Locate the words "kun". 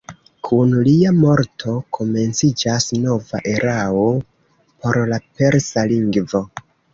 0.47-0.71